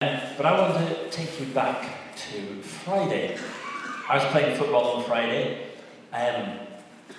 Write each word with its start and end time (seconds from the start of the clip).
But 0.00 0.46
I 0.46 0.58
want 0.58 0.88
to 0.88 1.10
take 1.10 1.38
you 1.38 1.44
back 1.48 2.16
to 2.16 2.62
Friday. 2.62 3.36
I 4.08 4.14
was 4.14 4.24
playing 4.32 4.56
football 4.56 4.96
on 4.96 5.04
Friday. 5.04 5.66
Um, 6.14 6.60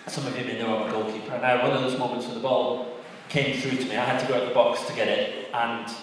some 0.08 0.26
of 0.26 0.36
you 0.36 0.44
may 0.44 0.58
know 0.58 0.78
I'm 0.78 0.90
a 0.90 0.92
goalkeeper, 0.92 1.36
and 1.36 1.46
I 1.46 1.62
one 1.62 1.78
of 1.78 1.82
those 1.84 2.00
moments 2.00 2.26
where 2.26 2.34
the 2.34 2.42
ball 2.42 2.98
came 3.30 3.62
through 3.62 3.78
to 3.78 3.86
me. 3.86 3.96
I 3.96 4.04
had 4.04 4.20
to 4.22 4.28
go 4.28 4.34
out 4.34 4.48
the 4.48 4.56
box 4.56 4.84
to 4.88 4.94
get 4.94 5.08
it, 5.08 5.50
and 5.54 5.94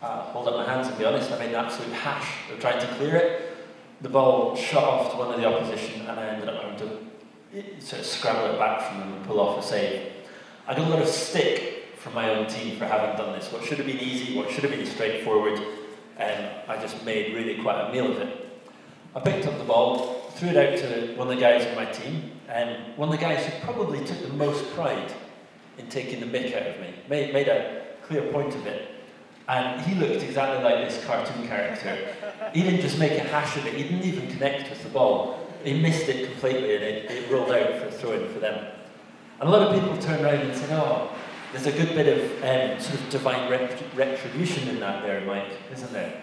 uh, 0.00 0.22
hold 0.26 0.46
up 0.46 0.54
my 0.54 0.64
hands 0.64 0.86
and 0.86 0.96
be 0.96 1.04
honest, 1.04 1.32
I 1.32 1.40
made 1.40 1.48
an 1.48 1.56
absolute 1.56 1.92
hash 1.92 2.52
of 2.52 2.60
trying 2.60 2.80
to 2.80 2.86
clear 2.94 3.16
it. 3.16 3.56
The 4.02 4.08
ball 4.08 4.54
shot 4.54 4.84
off 4.84 5.10
to 5.10 5.18
one 5.18 5.34
of 5.34 5.40
the 5.40 5.46
opposition, 5.52 6.02
and 6.02 6.20
I 6.20 6.26
ended 6.28 6.48
up 6.48 6.62
having 6.62 6.78
to 6.78 7.84
sort 7.84 7.98
of 7.98 8.06
scramble 8.06 8.54
it 8.54 8.60
back 8.60 8.88
from 8.88 9.00
them 9.00 9.12
and 9.12 9.26
pull 9.26 9.40
off 9.40 9.58
a 9.58 9.66
save. 9.66 10.12
I 10.68 10.76
got 10.76 10.86
a 10.86 10.88
lot 10.88 11.02
of 11.02 11.08
stick 11.08 11.96
from 11.96 12.14
my 12.14 12.30
own 12.30 12.46
team 12.46 12.78
for 12.78 12.84
having 12.84 13.16
done 13.16 13.32
this. 13.32 13.50
What 13.50 13.64
should 13.64 13.78
have 13.78 13.88
been 13.88 13.98
easy, 13.98 14.36
what 14.36 14.52
should 14.52 14.62
have 14.62 14.72
been 14.72 14.86
straightforward, 14.86 15.60
and 16.18 16.46
um, 16.46 16.52
I 16.68 16.80
just 16.80 17.04
made 17.04 17.34
really 17.34 17.60
quite 17.62 17.88
a 17.88 17.92
meal 17.92 18.10
of 18.10 18.18
it. 18.18 18.38
I 19.14 19.20
picked 19.20 19.46
up 19.46 19.58
the 19.58 19.64
ball, 19.64 20.30
threw 20.36 20.50
it 20.50 20.56
out 20.56 20.78
to 20.78 21.14
one 21.16 21.28
of 21.28 21.34
the 21.34 21.40
guys 21.40 21.64
in 21.66 21.74
my 21.74 21.84
team, 21.86 22.32
and 22.48 22.96
one 22.96 23.08
of 23.08 23.18
the 23.18 23.20
guys 23.20 23.44
who 23.44 23.60
probably 23.60 24.04
took 24.04 24.20
the 24.20 24.32
most 24.32 24.70
pride 24.74 25.12
in 25.78 25.88
taking 25.88 26.20
the 26.20 26.26
mick 26.26 26.54
out 26.54 26.66
of 26.66 26.80
me, 26.80 26.94
made, 27.08 27.32
made 27.32 27.48
a 27.48 27.82
clear 28.02 28.22
point 28.32 28.54
of 28.54 28.66
it. 28.66 28.90
And 29.48 29.80
he 29.82 29.94
looked 29.94 30.22
exactly 30.22 30.62
like 30.62 30.88
this 30.88 31.04
cartoon 31.04 31.46
character. 31.46 32.14
He 32.54 32.62
didn't 32.62 32.80
just 32.80 32.98
make 32.98 33.12
a 33.12 33.24
hash 33.24 33.56
of 33.56 33.66
it, 33.66 33.74
he 33.74 33.82
didn't 33.84 34.04
even 34.04 34.30
connect 34.30 34.70
with 34.70 34.82
the 34.82 34.88
ball. 34.90 35.38
He 35.64 35.80
missed 35.80 36.08
it 36.08 36.30
completely 36.30 36.74
and 36.74 36.84
it, 36.84 37.10
it 37.10 37.30
rolled 37.30 37.50
out 37.50 37.78
for 37.78 37.86
a 37.86 37.90
throw 37.90 38.12
in 38.12 38.32
for 38.32 38.40
them. 38.40 38.66
And 39.40 39.48
a 39.48 39.52
lot 39.52 39.62
of 39.62 39.74
people 39.74 39.96
turned 39.98 40.24
around 40.24 40.40
and 40.40 40.56
said, 40.56 40.70
oh, 40.72 41.10
there's 41.52 41.66
a 41.66 41.72
good 41.72 41.94
bit 41.94 42.08
of 42.08 42.42
um, 42.42 42.80
sort 42.80 42.98
of 42.98 43.10
divine 43.10 43.50
retribution 43.94 44.68
in 44.68 44.80
that 44.80 45.02
there, 45.02 45.20
Mike, 45.20 45.52
isn't 45.72 45.92
there? 45.92 46.22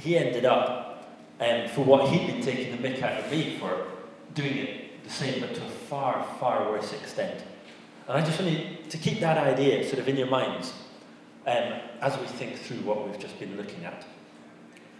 He 0.00 0.16
ended 0.16 0.46
up, 0.46 1.06
um, 1.38 1.68
for 1.68 1.84
what 1.84 2.08
he'd 2.08 2.26
been 2.26 2.40
taking 2.40 2.80
the 2.80 2.88
mick 2.88 3.02
out 3.02 3.20
of 3.20 3.30
me 3.30 3.58
for, 3.58 3.86
doing 4.34 4.56
it 4.56 5.04
the 5.04 5.10
same, 5.10 5.40
but 5.40 5.54
to 5.54 5.60
a 5.60 5.68
far, 5.68 6.26
far 6.40 6.70
worse 6.70 6.92
extent. 6.94 7.44
And 8.08 8.16
I 8.16 8.24
just 8.24 8.40
want 8.40 8.52
you 8.52 8.78
to 8.88 8.98
keep 8.98 9.20
that 9.20 9.36
idea 9.36 9.86
sort 9.86 9.98
of 9.98 10.08
in 10.08 10.16
your 10.16 10.28
minds 10.28 10.72
um, 11.46 11.74
as 12.00 12.18
we 12.18 12.26
think 12.26 12.56
through 12.56 12.78
what 12.78 13.06
we've 13.06 13.18
just 13.18 13.38
been 13.38 13.56
looking 13.56 13.84
at. 13.84 14.06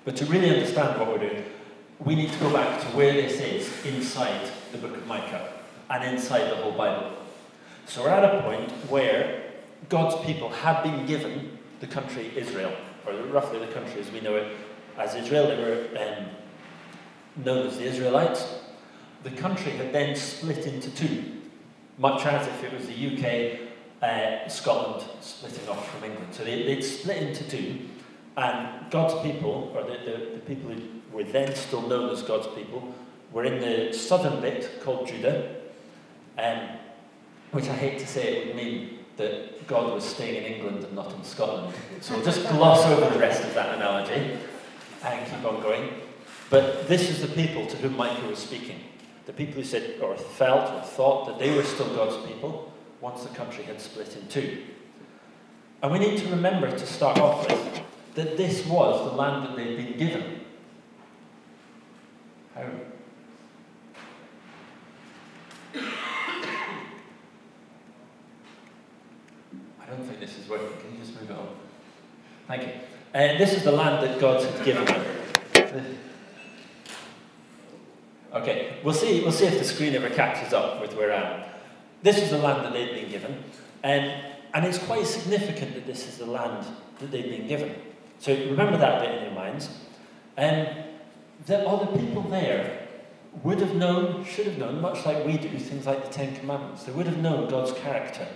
But 0.04 0.16
to 0.16 0.26
really 0.26 0.50
understand 0.50 1.00
what 1.00 1.08
we're 1.08 1.28
doing, 1.28 1.44
we 2.00 2.14
need 2.16 2.30
to 2.32 2.38
go 2.38 2.52
back 2.52 2.80
to 2.80 2.86
where 2.88 3.12
this 3.12 3.40
is 3.40 3.86
inside 3.86 4.50
the 4.72 4.78
book 4.78 4.96
of 4.96 5.06
Micah 5.06 5.52
and 5.88 6.04
inside 6.04 6.50
the 6.50 6.56
whole 6.56 6.72
Bible. 6.72 7.21
So 7.86 8.02
we're 8.02 8.10
at 8.10 8.24
a 8.24 8.42
point 8.42 8.70
where 8.90 9.42
God's 9.88 10.24
people 10.24 10.48
have 10.48 10.82
been 10.82 11.04
given 11.06 11.58
the 11.80 11.86
country 11.86 12.32
Israel, 12.36 12.72
or 13.06 13.12
roughly 13.24 13.58
the 13.58 13.72
country 13.72 14.00
as 14.00 14.10
we 14.10 14.20
know 14.20 14.36
it 14.36 14.56
as 14.98 15.14
Israel. 15.14 15.48
They 15.48 15.56
were 15.56 15.88
um, 15.98 16.26
known 17.44 17.66
as 17.66 17.78
the 17.78 17.84
Israelites. 17.84 18.46
The 19.24 19.30
country 19.30 19.72
had 19.72 19.92
then 19.92 20.16
split 20.16 20.66
into 20.66 20.90
two, 20.90 21.24
much 21.98 22.24
as 22.24 22.46
if 22.46 22.64
it 22.64 22.72
was 22.72 22.86
the 22.86 23.16
UK, 23.16 23.60
uh, 24.02 24.48
Scotland 24.48 25.04
splitting 25.20 25.68
off 25.68 25.88
from 25.90 26.04
England. 26.04 26.34
So 26.34 26.44
they, 26.44 26.74
would 26.74 26.84
split 26.84 27.18
into 27.18 27.44
two, 27.48 27.80
and 28.36 28.90
God's 28.90 29.20
people, 29.22 29.72
or 29.76 29.82
the, 29.84 29.98
the, 29.98 30.18
the 30.34 30.40
people 30.40 30.70
who 30.70 31.16
were 31.16 31.24
then 31.24 31.54
still 31.54 31.82
known 31.82 32.10
as 32.10 32.22
God's 32.22 32.48
people, 32.54 32.94
were 33.32 33.44
in 33.44 33.60
the 33.60 33.92
southern 33.92 34.40
bit 34.40 34.80
called 34.82 35.06
Judah. 35.06 35.56
Um, 36.38 36.60
which 37.52 37.68
I 37.68 37.74
hate 37.74 37.98
to 38.00 38.06
say 38.06 38.36
it 38.36 38.46
would 38.48 38.56
mean 38.56 38.98
that 39.18 39.66
God 39.66 39.92
was 39.92 40.04
staying 40.04 40.42
in 40.42 40.52
England 40.54 40.84
and 40.84 40.94
not 40.94 41.12
in 41.12 41.22
Scotland. 41.22 41.74
So 42.00 42.14
we'll 42.14 42.24
just 42.24 42.48
gloss 42.48 42.84
over 42.86 43.12
the 43.12 43.20
rest 43.20 43.44
of 43.44 43.54
that 43.54 43.74
analogy 43.76 44.36
and 45.04 45.30
keep 45.30 45.44
on 45.44 45.60
going. 45.62 45.90
But 46.50 46.88
this 46.88 47.10
is 47.10 47.20
the 47.20 47.28
people 47.28 47.66
to 47.66 47.76
whom 47.76 47.96
Micah 47.96 48.26
was 48.26 48.38
speaking. 48.38 48.80
The 49.26 49.32
people 49.32 49.54
who 49.54 49.64
said, 49.64 50.00
or 50.00 50.16
felt, 50.16 50.72
or 50.72 50.80
thought 50.82 51.26
that 51.26 51.38
they 51.38 51.54
were 51.54 51.62
still 51.62 51.94
God's 51.94 52.26
people 52.26 52.72
once 53.00 53.22
the 53.22 53.34
country 53.34 53.64
had 53.64 53.80
split 53.80 54.16
in 54.16 54.26
two. 54.28 54.62
And 55.82 55.92
we 55.92 55.98
need 55.98 56.18
to 56.18 56.28
remember 56.28 56.70
to 56.70 56.86
start 56.86 57.18
off 57.18 57.48
with 57.48 57.82
that 58.14 58.36
this 58.36 58.66
was 58.66 59.10
the 59.10 59.16
land 59.16 59.46
that 59.46 59.56
they'd 59.56 59.76
been 59.76 59.96
given. 59.96 60.40
How 62.54 62.62
don't 69.96 70.06
think 70.06 70.20
this 70.20 70.38
is 70.38 70.48
working. 70.48 70.68
Can 70.80 70.92
you 70.92 70.98
just 70.98 71.20
move 71.20 71.30
it 71.30 71.36
on? 71.36 71.48
Thank 72.48 72.62
you. 73.22 73.34
Uh, 73.34 73.38
this 73.38 73.54
is 73.54 73.64
the 73.64 73.72
land 73.72 74.02
that 74.04 74.20
God 74.20 74.42
had 74.42 74.64
given 74.64 74.84
them. 74.84 75.06
Okay, 78.34 78.78
we'll 78.82 78.94
see, 78.94 79.20
we'll 79.20 79.32
see 79.32 79.44
if 79.44 79.58
the 79.58 79.64
screen 79.64 79.94
ever 79.94 80.08
catches 80.08 80.54
up 80.54 80.80
with 80.80 80.96
where 80.96 81.12
I 81.12 81.16
am. 81.16 81.44
This 82.02 82.18
is 82.18 82.30
the 82.30 82.38
land 82.38 82.64
that 82.64 82.72
they'd 82.72 82.94
been 82.94 83.10
given, 83.10 83.32
um, 83.84 84.10
and 84.54 84.64
it's 84.64 84.78
quite 84.78 85.06
significant 85.06 85.74
that 85.74 85.86
this 85.86 86.08
is 86.08 86.16
the 86.16 86.26
land 86.26 86.66
that 86.98 87.10
they'd 87.10 87.30
been 87.30 87.46
given. 87.46 87.74
So 88.18 88.32
remember 88.32 88.78
that 88.78 89.02
bit 89.02 89.18
in 89.18 89.24
your 89.24 89.34
minds. 89.34 89.68
Um, 90.38 90.66
that 91.46 91.66
all 91.66 91.84
the 91.84 91.98
people 91.98 92.22
there 92.22 92.88
would 93.42 93.60
have 93.60 93.74
known, 93.74 94.24
should 94.24 94.46
have 94.46 94.58
known, 94.58 94.80
much 94.80 95.04
like 95.04 95.26
we 95.26 95.36
do, 95.36 95.48
things 95.58 95.86
like 95.86 96.04
the 96.04 96.10
Ten 96.10 96.34
Commandments. 96.36 96.84
They 96.84 96.92
would 96.92 97.06
have 97.06 97.18
known 97.18 97.48
God's 97.50 97.72
character. 97.80 98.26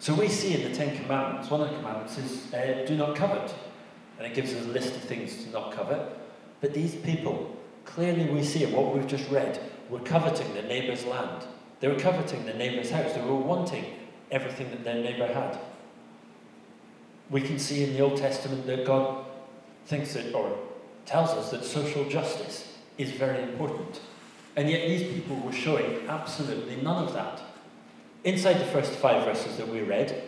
So 0.00 0.14
we 0.14 0.28
see 0.28 0.54
in 0.54 0.70
the 0.70 0.76
Ten 0.76 0.96
Commandments, 0.96 1.50
one 1.50 1.60
of 1.60 1.70
the 1.70 1.76
commandments 1.76 2.18
is 2.18 2.52
uh, 2.52 2.84
do 2.86 2.96
not 2.96 3.16
covet. 3.16 3.54
And 4.18 4.26
it 4.26 4.34
gives 4.34 4.52
us 4.54 4.64
a 4.64 4.68
list 4.68 4.94
of 4.94 5.02
things 5.02 5.44
to 5.44 5.50
not 5.50 5.72
covet. 5.72 6.16
But 6.60 6.74
these 6.74 6.94
people, 6.94 7.56
clearly 7.84 8.26
we 8.26 8.42
see 8.42 8.64
in 8.64 8.72
what 8.72 8.94
we've 8.94 9.06
just 9.06 9.28
read, 9.30 9.58
were 9.90 10.00
coveting 10.00 10.54
their 10.54 10.62
neighbour's 10.62 11.04
land. 11.04 11.44
They 11.80 11.88
were 11.88 11.98
coveting 11.98 12.46
their 12.46 12.54
neighbour's 12.54 12.90
house. 12.90 13.12
They 13.12 13.20
were 13.20 13.34
wanting 13.34 13.84
everything 14.30 14.70
that 14.70 14.84
their 14.84 15.02
neighbour 15.02 15.26
had. 15.26 15.58
We 17.30 17.40
can 17.40 17.58
see 17.58 17.84
in 17.84 17.92
the 17.92 18.00
Old 18.00 18.16
Testament 18.16 18.66
that 18.66 18.86
God 18.86 19.24
thinks 19.86 20.14
that, 20.14 20.32
or 20.34 20.58
tells 21.06 21.30
us 21.30 21.50
that 21.50 21.64
social 21.64 22.08
justice 22.08 22.78
is 22.96 23.10
very 23.10 23.42
important. 23.42 24.00
And 24.56 24.70
yet 24.70 24.86
these 24.86 25.12
people 25.12 25.36
were 25.36 25.52
showing 25.52 26.06
absolutely 26.08 26.76
none 26.76 27.04
of 27.04 27.12
that. 27.14 27.42
Inside 28.22 28.54
the 28.54 28.66
first 28.66 28.92
five 28.92 29.24
verses 29.24 29.56
that 29.56 29.68
we 29.68 29.82
read, 29.82 30.22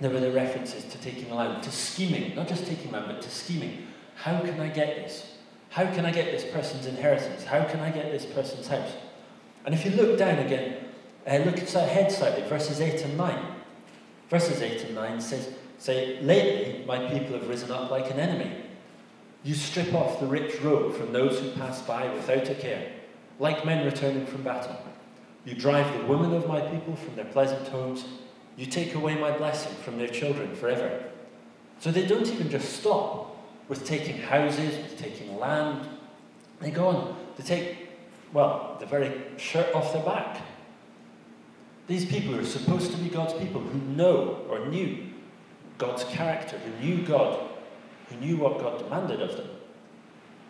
there 0.00 0.10
were 0.10 0.20
the 0.20 0.30
references 0.30 0.84
to 0.84 0.98
taking 0.98 1.34
land, 1.34 1.62
to 1.62 1.70
scheming, 1.70 2.34
not 2.34 2.48
just 2.48 2.66
taking 2.66 2.92
land, 2.92 3.06
but 3.06 3.22
to 3.22 3.30
scheming. 3.30 3.86
How 4.16 4.40
can 4.40 4.60
I 4.60 4.68
get 4.68 4.96
this? 4.96 5.34
How 5.70 5.86
can 5.92 6.06
I 6.06 6.10
get 6.10 6.26
this 6.26 6.44
person's 6.52 6.86
inheritance? 6.86 7.44
How 7.44 7.64
can 7.64 7.80
I 7.80 7.90
get 7.90 8.10
this 8.10 8.26
person's 8.26 8.66
house? 8.66 8.92
And 9.64 9.74
if 9.74 9.84
you 9.84 9.90
look 9.92 10.18
down 10.18 10.38
again, 10.38 10.84
uh, 11.26 11.38
look 11.38 11.56
ahead 11.58 12.12
slightly, 12.12 12.48
verses 12.48 12.80
8 12.80 13.02
and 13.02 13.16
9. 13.16 13.46
Verses 14.30 14.62
8 14.62 14.84
and 14.84 14.94
9 14.94 15.20
says, 15.20 15.52
Say, 15.78 16.20
lately 16.22 16.84
my 16.86 16.98
people 17.10 17.38
have 17.38 17.48
risen 17.48 17.70
up 17.70 17.90
like 17.90 18.10
an 18.10 18.20
enemy. 18.20 18.64
You 19.42 19.54
strip 19.54 19.92
off 19.94 20.20
the 20.20 20.26
rich 20.26 20.60
robe 20.60 20.94
from 20.94 21.12
those 21.12 21.38
who 21.38 21.50
pass 21.52 21.82
by 21.82 22.12
without 22.14 22.48
a 22.48 22.54
care, 22.54 22.92
like 23.38 23.64
men 23.64 23.84
returning 23.84 24.26
from 24.26 24.42
battle. 24.42 24.76
You 25.44 25.54
drive 25.54 25.96
the 25.96 26.06
women 26.06 26.34
of 26.34 26.48
my 26.48 26.60
people 26.60 26.96
from 26.96 27.14
their 27.14 27.26
pleasant 27.26 27.68
homes. 27.68 28.04
You 28.56 28.66
take 28.66 28.94
away 28.94 29.16
my 29.16 29.36
blessing 29.36 29.74
from 29.76 29.98
their 29.98 30.08
children 30.08 30.54
forever. 30.54 31.04
So 31.80 31.90
they 31.90 32.06
don't 32.06 32.26
even 32.26 32.48
just 32.48 32.72
stop 32.72 33.36
with 33.68 33.84
taking 33.84 34.18
houses, 34.18 34.76
with 34.76 34.98
taking 34.98 35.38
land. 35.38 35.86
They 36.60 36.70
go 36.70 36.86
on 36.88 37.16
to 37.36 37.42
take, 37.42 37.88
well, 38.32 38.76
the 38.80 38.86
very 38.86 39.12
shirt 39.36 39.74
off 39.74 39.92
their 39.92 40.02
back. 40.02 40.40
These 41.86 42.06
people 42.06 42.32
who 42.32 42.40
are 42.40 42.44
supposed 42.44 42.90
to 42.92 42.96
be 42.96 43.08
God's 43.08 43.34
people, 43.34 43.60
who 43.60 43.78
know 43.78 44.44
or 44.48 44.66
knew 44.66 45.06
God's 45.78 46.04
character, 46.04 46.58
who 46.58 46.84
knew 46.84 47.06
God, 47.06 47.48
who 48.08 48.16
knew 48.16 48.38
what 48.38 48.58
God 48.58 48.78
demanded 48.78 49.20
of 49.20 49.36
them, 49.36 49.48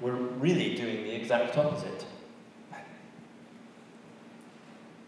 were 0.01 0.13
really 0.13 0.75
doing 0.75 1.05
the 1.05 1.15
exact 1.15 1.59
opposite. 1.59 2.07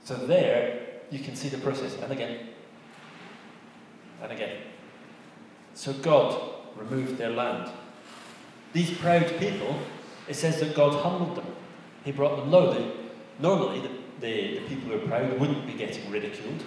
So 0.05 0.15
there, 0.15 0.81
you 1.11 1.19
can 1.19 1.37
see 1.37 1.49
the 1.49 1.59
process, 1.59 1.95
and 2.03 2.11
again, 2.11 2.48
and 4.23 4.33
again. 4.33 4.57
So 5.75 5.93
God 5.93 6.41
removed 6.77 7.19
their 7.19 7.31
land. 7.31 7.71
These 8.73 8.97
proud 8.99 9.27
people, 9.39 9.79
it 10.29 10.35
says 10.35 10.61
that 10.61 10.75
God 10.75 11.03
humbled 11.03 11.37
them. 11.37 11.47
He 12.05 12.13
brought 12.13 12.37
them 12.37 12.51
low. 12.51 12.75
They, 12.75 12.91
normally, 13.39 13.81
the, 13.81 13.91
the, 14.21 14.59
the 14.59 14.67
people 14.69 14.91
who 14.91 14.97
are 14.97 15.07
proud 15.07 15.39
wouldn't 15.39 15.67
be 15.67 15.75
getting 15.75 16.11
ridiculed. 16.11 16.63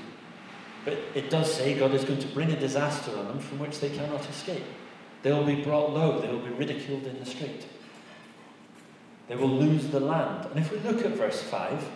But 0.83 0.98
it 1.13 1.30
does 1.30 1.53
say 1.53 1.77
God 1.77 1.94
is 1.94 2.03
going 2.03 2.19
to 2.19 2.27
bring 2.30 2.51
a 2.51 2.59
disaster 2.59 3.15
on 3.18 3.27
them 3.27 3.39
from 3.39 3.59
which 3.59 3.80
they 3.80 3.89
cannot 3.89 4.27
escape. 4.27 4.63
They 5.21 5.31
will 5.31 5.45
be 5.45 5.62
brought 5.62 5.94
low. 5.94 6.19
They 6.19 6.27
will 6.27 6.39
be 6.39 6.50
ridiculed 6.50 7.06
in 7.06 7.19
the 7.19 7.25
street. 7.25 7.65
They 9.27 9.36
will 9.36 9.50
lose 9.50 9.88
the 9.88 10.00
land. 10.00 10.47
And 10.47 10.59
if 10.59 10.71
we 10.71 10.80
look 10.80 11.06
at 11.06 11.12
verse 11.12 11.42
5, 11.44 11.89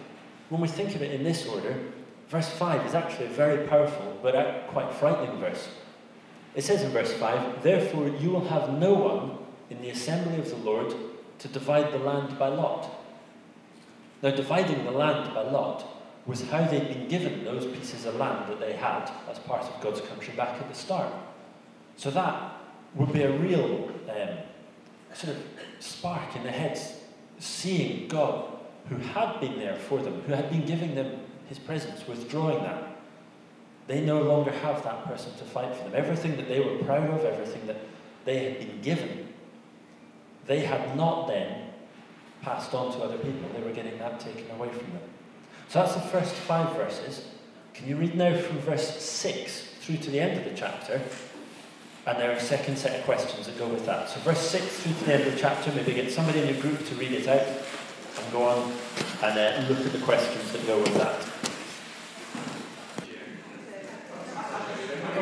when 0.50 0.62
we 0.62 0.68
think 0.68 0.96
of 0.96 1.02
it 1.02 1.12
in 1.12 1.24
this 1.24 1.48
order, 1.48 1.76
verse 2.30 2.50
5 2.50 2.86
is 2.86 2.94
actually 2.94 3.26
a 3.26 3.30
very 3.30 3.68
powerful 3.68 4.18
but 4.22 4.68
quite 4.68 4.94
frightening 4.94 5.40
verse. 5.40 5.70
It 6.56 6.64
says 6.64 6.82
in 6.82 6.92
verse 6.92 7.14
5, 7.14 7.64
Therefore 7.64 8.08
you 8.08 8.30
will 8.32 8.48
have 8.48 8.74
no 8.74 8.94
one 8.94 9.38
in 9.70 9.82
the 9.82 9.90
assembly 9.90 10.40
of 10.40 10.50
the 10.50 10.56
Lord 10.58 10.94
to 11.40 11.48
divide 11.48 11.92
the 11.92 12.00
land 12.00 12.40
by 12.40 12.48
lot. 12.48 12.90
Now, 14.22 14.32
dividing 14.32 14.86
the 14.86 14.92
land 14.92 15.34
by 15.34 15.42
lot 15.44 15.86
was 16.26 16.42
how 16.50 16.66
they'd 16.66 16.88
been 16.88 17.08
given 17.08 17.44
those 17.44 17.66
pieces 17.66 18.06
of 18.06 18.16
land 18.16 18.50
that 18.50 18.60
they 18.60 18.74
had 18.74 19.12
as 19.30 19.38
part 19.40 19.64
of 19.64 19.82
God's 19.82 20.02
country 20.02 20.34
back 20.36 20.60
at 20.60 20.68
the 20.68 20.74
start. 20.74 21.14
So 21.98 22.10
that 22.12 22.54
would 22.96 23.14
be 23.14 23.22
a 23.22 23.32
real 23.32 23.92
um, 24.10 24.38
sort 25.14 25.36
of 25.36 25.44
spark 25.80 26.36
in 26.36 26.44
their 26.44 26.52
heads, 26.52 26.94
seeing 27.40 28.08
God 28.08 28.50
who 28.90 28.98
had 28.98 29.40
been 29.40 29.60
there 29.60 29.76
for 29.76 30.02
them, 30.02 30.22
who 30.22 30.34
had 30.34 30.50
been 30.50 30.66
giving 30.66 30.96
them 30.96 31.20
his 31.48 31.60
presence, 31.60 32.08
withdrawing 32.08 32.64
that. 32.64 32.84
They 33.88 34.02
no 34.02 34.22
longer 34.22 34.52
have 34.52 34.84
that 34.84 35.06
person 35.06 35.32
to 35.36 35.44
fight 35.44 35.76
for 35.76 35.84
them. 35.84 35.94
Everything 35.96 36.36
that 36.38 36.48
they 36.48 36.60
were 36.60 36.78
proud 36.84 37.10
of, 37.10 37.24
everything 37.24 37.68
that 37.68 37.78
they 38.26 38.44
had 38.44 38.60
been 38.60 38.82
given, 38.82 39.28
they 40.48 40.62
had 40.62 40.96
not 40.98 41.28
then 41.28 41.70
passed 42.42 42.74
on 42.74 42.92
to 42.94 43.00
other 43.00 43.18
people. 43.18 43.50
They 43.54 43.62
were 43.62 43.74
getting 43.74 43.98
that 44.00 44.20
taken 44.20 44.50
away 44.52 44.70
from 44.70 44.92
them. 44.92 45.02
So 45.70 45.80
that's 45.80 45.96
the 45.96 46.02
first 46.02 46.34
five 46.34 46.76
verses. 46.76 47.28
Can 47.74 47.88
you 47.88 47.98
read 47.98 48.16
now 48.16 48.36
from 48.40 48.60
verse 48.60 49.02
6 49.02 49.68
through 49.82 49.98
to 49.98 50.10
the 50.10 50.20
end 50.20 50.38
of 50.38 50.46
the 50.46 50.56
chapter? 50.56 51.02
And 52.08 52.20
there 52.20 52.30
are 52.30 52.36
a 52.36 52.40
second 52.40 52.78
set 52.78 53.00
of 53.00 53.06
questions 53.06 53.48
that 53.48 53.58
go 53.58 53.68
with 53.68 53.86
that. 53.88 54.10
So, 54.10 54.20
verse 54.20 54.40
6 54.40 54.64
through 54.80 54.94
to 54.94 55.04
the 55.06 55.14
end 55.16 55.24
of 55.24 55.34
the 55.34 55.40
chapter, 55.40 55.72
maybe 55.72 55.94
get 55.94 56.12
somebody 56.12 56.40
in 56.40 56.48
your 56.48 56.62
group 56.62 56.86
to 56.86 56.96
read 56.96 57.12
it 57.12 57.28
out 57.28 57.46
and 58.26 58.34
go 58.34 58.44
on 58.44 58.72
and 59.24 59.38
uh, 59.38 59.70
look 59.70 59.86
at 59.86 59.92
the 59.92 60.00
questions 60.00 60.52
that 60.52 60.66
go 60.66 60.80
with 60.80 60.96
that. 60.96 61.22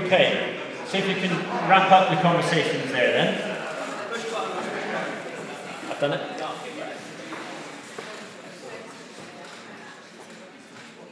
Okay, 0.06 0.60
so 0.88 0.98
if 0.98 1.08
you 1.08 1.16
can 1.16 1.38
wrap 1.70 1.92
up 1.92 2.10
the 2.10 2.22
conversations 2.22 2.92
there 2.92 3.12
then. 3.12 3.52
I've 5.90 6.00
done 6.00 6.14
it. 6.14 6.44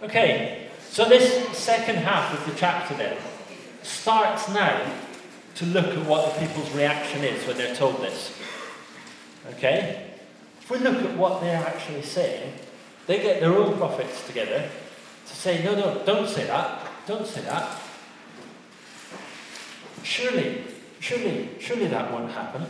Okay, 0.04 0.68
so 0.90 1.06
this 1.06 1.58
second 1.58 1.98
half 1.98 2.34
of 2.34 2.52
the 2.52 2.60
chapter 2.60 2.96
then 2.96 3.18
starts 3.84 4.50
now 4.50 4.94
to 5.56 5.66
look 5.66 5.86
at 5.86 6.06
what 6.08 6.34
the 6.34 6.46
people's 6.46 6.72
reaction 6.72 7.24
is 7.24 7.46
when 7.46 7.58
they're 7.58 7.76
told 7.76 8.02
this. 8.02 8.38
Okay? 9.52 10.11
If 10.62 10.70
we 10.72 10.80
look 10.80 11.04
at 11.04 11.18
what 11.18 11.42
they're 11.42 11.66
actually 11.66 12.04
saying, 12.04 12.54
they 13.08 13.22
get 13.22 13.42
their 13.42 13.54
own 13.54 13.78
prophets 13.78 14.26
together 14.26 14.70
to 15.26 15.36
say, 15.36 15.64
no, 15.64 15.76
no, 15.76 16.04
don't 16.06 16.30
say 16.30 16.46
that. 16.46 16.88
Don't 17.06 17.26
say 17.26 17.42
that. 17.42 17.80
Surely, 20.04 20.64
surely, 21.00 21.50
surely 21.60 21.88
that 21.88 22.12
won't 22.12 22.32
happen. 22.32 22.66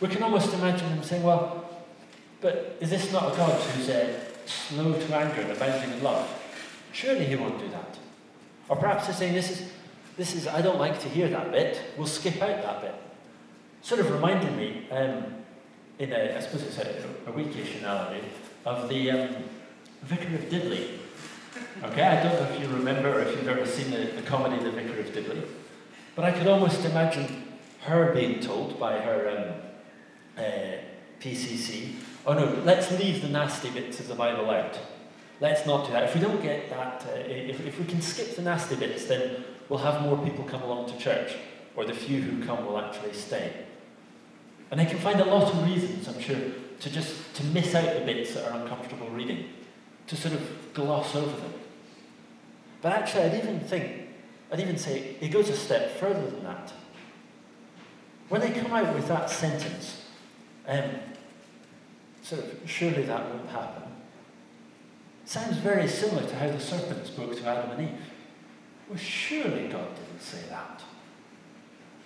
We 0.00 0.08
can 0.08 0.22
almost 0.22 0.52
imagine 0.54 0.88
them 0.88 1.02
saying, 1.02 1.22
well, 1.22 1.68
but 2.40 2.78
is 2.80 2.90
this 2.90 3.12
not 3.12 3.32
a 3.32 3.36
God 3.36 3.60
who's 3.60 3.88
uh, 3.90 4.18
slow 4.46 4.94
to 4.94 5.14
anger 5.14 5.42
and 5.42 5.52
abounding 5.52 5.92
in 5.92 6.02
love? 6.02 6.28
Surely 6.92 7.26
he 7.26 7.36
won't 7.36 7.58
do 7.58 7.68
that. 7.68 7.98
Or 8.68 8.76
perhaps 8.76 9.06
they're 9.06 9.16
saying, 9.16 9.34
this 9.34 9.50
is, 9.50 9.70
this 10.16 10.34
is, 10.34 10.46
I 10.46 10.62
don't 10.62 10.78
like 10.78 11.00
to 11.00 11.08
hear 11.08 11.28
that 11.28 11.52
bit. 11.52 11.80
We'll 11.96 12.06
skip 12.06 12.40
out 12.40 12.62
that 12.62 12.80
bit. 12.80 12.94
Sort 13.82 14.00
of 14.00 14.10
reminded 14.10 14.56
me, 14.56 14.86
um, 14.90 15.24
in 16.00 16.14
a, 16.14 16.36
I 16.36 16.40
suppose 16.40 16.62
it's 16.62 16.78
a, 16.78 17.04
a 17.26 17.32
weekish 17.32 17.78
analogy, 17.78 18.24
of 18.64 18.88
the 18.88 19.10
um, 19.10 19.34
Vicar 20.02 20.34
of 20.34 20.48
Dibley. 20.48 20.98
Okay, 21.84 22.02
I 22.02 22.22
don't 22.22 22.40
know 22.40 22.54
if 22.54 22.60
you 22.60 22.68
remember 22.74 23.18
or 23.18 23.20
if 23.20 23.36
you've 23.36 23.48
ever 23.48 23.66
seen 23.66 23.90
the, 23.90 24.12
the 24.16 24.22
comedy 24.22 24.62
The 24.62 24.70
Vicar 24.70 24.98
of 24.98 25.12
Dibley, 25.12 25.42
but 26.16 26.24
I 26.24 26.32
could 26.32 26.46
almost 26.46 26.84
imagine 26.86 27.44
her 27.82 28.14
being 28.14 28.40
told 28.40 28.80
by 28.80 28.98
her 28.98 29.54
um, 30.38 30.42
uh, 30.42 30.78
PCC, 31.20 31.96
oh 32.26 32.32
no, 32.32 32.62
let's 32.64 32.90
leave 32.92 33.20
the 33.20 33.28
nasty 33.28 33.70
bits 33.70 34.00
of 34.00 34.08
the 34.08 34.14
Bible 34.14 34.50
out. 34.50 34.78
Let's 35.38 35.66
not 35.66 35.86
do 35.86 35.92
that. 35.92 36.04
If 36.04 36.14
we 36.14 36.20
don't 36.22 36.42
get 36.42 36.70
that, 36.70 37.04
uh, 37.06 37.18
if, 37.18 37.66
if 37.66 37.78
we 37.78 37.84
can 37.84 38.00
skip 38.00 38.36
the 38.36 38.42
nasty 38.42 38.76
bits, 38.76 39.04
then 39.04 39.44
we'll 39.68 39.80
have 39.80 40.00
more 40.00 40.16
people 40.18 40.44
come 40.44 40.62
along 40.62 40.90
to 40.90 40.98
church, 40.98 41.36
or 41.76 41.84
the 41.84 41.94
few 41.94 42.22
who 42.22 42.42
come 42.44 42.64
will 42.64 42.78
actually 42.78 43.12
stay. 43.12 43.66
And 44.70 44.78
they 44.78 44.86
can 44.86 44.98
find 44.98 45.20
a 45.20 45.24
lot 45.24 45.52
of 45.52 45.64
reasons, 45.66 46.06
I'm 46.08 46.20
sure, 46.20 46.38
to 46.80 46.90
just 46.90 47.34
to 47.34 47.44
miss 47.44 47.74
out 47.74 47.94
the 47.94 48.00
bits 48.00 48.34
that 48.34 48.50
are 48.50 48.60
uncomfortable 48.60 49.08
reading, 49.10 49.48
to 50.06 50.16
sort 50.16 50.34
of 50.34 50.74
gloss 50.74 51.14
over 51.16 51.36
them. 51.36 51.52
But 52.82 52.92
actually, 52.92 53.24
I'd 53.24 53.34
even 53.34 53.60
think, 53.60 54.08
I'd 54.52 54.60
even 54.60 54.78
say 54.78 55.16
it 55.20 55.28
goes 55.28 55.48
a 55.48 55.56
step 55.56 55.98
further 55.98 56.30
than 56.30 56.44
that. 56.44 56.72
When 58.28 58.40
they 58.40 58.52
come 58.52 58.72
out 58.72 58.94
with 58.94 59.08
that 59.08 59.28
sentence, 59.28 60.04
um, 60.66 60.90
sort 62.22 62.42
of, 62.42 62.60
surely 62.64 63.02
that 63.02 63.28
won't 63.28 63.48
happen, 63.50 63.82
sounds 65.24 65.56
very 65.58 65.88
similar 65.88 66.26
to 66.26 66.34
how 66.36 66.46
the 66.46 66.60
serpent 66.60 67.06
spoke 67.06 67.36
to 67.36 67.46
Adam 67.46 67.72
and 67.72 67.88
Eve. 67.88 67.98
Well, 68.88 68.98
surely 68.98 69.68
God 69.68 69.94
didn't 69.94 70.22
say 70.22 70.42
that. 70.48 70.82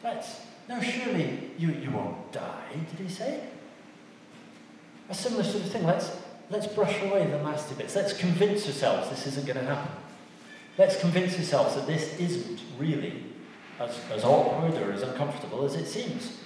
That's, 0.02 0.40
no, 0.68 0.80
surely 0.80 1.50
you, 1.58 1.72
you 1.72 1.90
won't 1.90 2.32
die, 2.32 2.72
did 2.90 3.06
he 3.06 3.12
say? 3.12 3.44
A 5.08 5.14
similar 5.14 5.44
sort 5.44 5.64
of 5.64 5.70
thing. 5.70 5.84
Let's, 5.84 6.10
let's 6.50 6.66
brush 6.66 7.02
away 7.02 7.26
the 7.26 7.42
nasty 7.42 7.74
bits. 7.74 7.94
Let's 7.94 8.14
convince 8.14 8.66
ourselves 8.66 9.10
this 9.10 9.26
isn't 9.26 9.46
going 9.46 9.58
to 9.58 9.64
happen. 9.64 9.92
Let's 10.78 10.98
convince 10.98 11.36
ourselves 11.36 11.74
that 11.76 11.86
this 11.86 12.18
isn't 12.18 12.60
really 12.78 13.24
as, 13.78 13.98
as 14.10 14.24
awkward 14.24 14.74
or 14.74 14.92
as 14.92 15.02
uncomfortable 15.02 15.64
as 15.64 15.74
it 15.74 15.86
seems. 15.86 16.40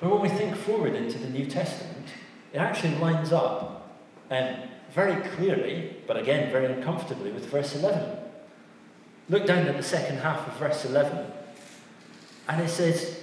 But 0.00 0.10
when 0.10 0.20
we 0.20 0.28
think 0.28 0.56
forward 0.56 0.94
into 0.94 1.18
the 1.18 1.28
New 1.28 1.46
Testament, 1.46 2.06
it 2.52 2.58
actually 2.58 2.96
lines 2.96 3.32
up 3.32 3.98
um, 4.30 4.56
very 4.92 5.20
clearly, 5.30 5.96
but 6.06 6.16
again 6.16 6.50
very 6.50 6.66
uncomfortably, 6.66 7.30
with 7.30 7.46
verse 7.46 7.74
11. 7.74 8.16
Look 9.28 9.46
down 9.46 9.66
at 9.66 9.76
the 9.76 9.82
second 9.82 10.18
half 10.18 10.46
of 10.46 10.54
verse 10.54 10.84
11, 10.84 11.32
and 12.48 12.62
it 12.62 12.70
says, 12.70 13.20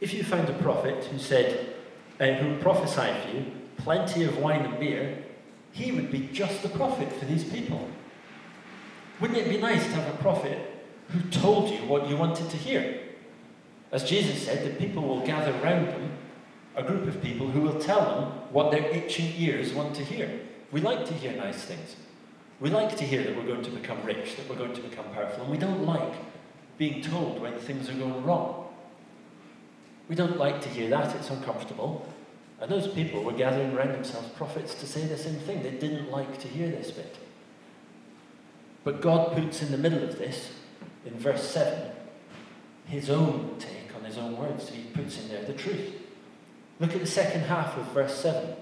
If 0.00 0.12
you 0.12 0.22
found 0.24 0.48
a 0.48 0.54
prophet 0.54 1.04
who 1.04 1.18
said, 1.18 1.74
uh, 2.20 2.26
who 2.26 2.58
prophesied 2.60 3.22
for 3.22 3.36
you 3.36 3.46
plenty 3.76 4.24
of 4.24 4.38
wine 4.38 4.64
and 4.64 4.78
beer, 4.80 5.24
he 5.72 5.92
would 5.92 6.10
be 6.10 6.28
just 6.32 6.62
the 6.62 6.68
prophet 6.68 7.12
for 7.12 7.24
these 7.24 7.44
people. 7.44 7.88
Wouldn't 9.20 9.38
it 9.38 9.48
be 9.48 9.58
nice 9.58 9.84
to 9.84 9.92
have 9.92 10.14
a 10.14 10.18
prophet 10.18 10.58
who 11.10 11.20
told 11.30 11.70
you 11.70 11.78
what 11.86 12.08
you 12.08 12.16
wanted 12.16 12.50
to 12.50 12.56
hear? 12.56 13.00
As 13.92 14.04
Jesus 14.04 14.42
said, 14.42 14.66
the 14.66 14.76
people 14.78 15.02
will 15.02 15.24
gather 15.24 15.52
round 15.60 15.88
them, 15.88 16.18
a 16.76 16.82
group 16.82 17.06
of 17.06 17.22
people 17.22 17.48
who 17.48 17.60
will 17.60 17.80
tell 17.80 18.00
them 18.04 18.24
what 18.52 18.70
their 18.70 18.84
itching 18.84 19.32
ears 19.36 19.72
want 19.72 19.94
to 19.96 20.04
hear. 20.04 20.40
We 20.70 20.80
like 20.80 21.06
to 21.06 21.14
hear 21.14 21.32
nice 21.32 21.62
things. 21.62 21.96
We 22.60 22.70
like 22.70 22.96
to 22.96 23.04
hear 23.04 23.22
that 23.22 23.36
we're 23.36 23.46
going 23.46 23.62
to 23.62 23.70
become 23.70 24.02
rich, 24.04 24.36
that 24.36 24.48
we're 24.48 24.56
going 24.56 24.74
to 24.74 24.82
become 24.82 25.06
powerful, 25.14 25.42
and 25.42 25.50
we 25.50 25.58
don't 25.58 25.86
like 25.86 26.14
being 26.78 27.02
told 27.02 27.40
when 27.40 27.58
things 27.58 27.90
are 27.90 27.94
going 27.94 28.24
wrong. 28.24 28.66
We 30.08 30.14
don't 30.14 30.38
like 30.38 30.62
to 30.62 30.68
hear 30.68 30.88
that, 30.90 31.14
it's 31.16 31.28
uncomfortable. 31.28 32.08
And 32.60 32.70
those 32.70 32.88
people 32.88 33.22
were 33.22 33.32
gathering 33.32 33.76
around 33.76 33.92
themselves 33.92 34.28
prophets 34.30 34.74
to 34.76 34.86
say 34.86 35.04
the 35.04 35.18
same 35.18 35.36
thing. 35.36 35.62
They 35.62 35.72
didn't 35.72 36.10
like 36.10 36.40
to 36.40 36.48
hear 36.48 36.68
this 36.68 36.90
bit. 36.90 37.16
But 38.84 39.00
God 39.00 39.36
puts 39.36 39.62
in 39.62 39.70
the 39.70 39.78
middle 39.78 40.02
of 40.02 40.18
this, 40.18 40.52
in 41.04 41.14
verse 41.18 41.48
7, 41.48 41.90
his 42.86 43.10
own 43.10 43.56
take 43.58 43.94
on 43.94 44.04
his 44.04 44.16
own 44.16 44.36
words. 44.36 44.70
He 44.70 44.82
puts 44.84 45.20
in 45.20 45.28
there 45.28 45.44
the 45.44 45.52
truth. 45.52 45.94
Look 46.80 46.94
at 46.94 47.00
the 47.00 47.06
second 47.06 47.42
half 47.42 47.76
of 47.76 47.86
verse 47.92 48.14
7. 48.14 48.54